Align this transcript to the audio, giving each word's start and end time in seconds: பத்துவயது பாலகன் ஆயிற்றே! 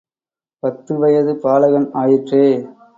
பத்துவயது 0.63 1.33
பாலகன் 1.43 1.89
ஆயிற்றே! 1.93 2.45